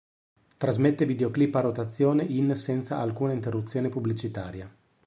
Trasmette 0.57 1.05
videoclip 1.05 1.53
a 1.53 1.59
rotazione 1.59 2.23
in 2.23 2.55
senza 2.55 2.97
alcuna 2.97 3.33
interruzione 3.33 3.89
pubblicitaria. 3.89 4.67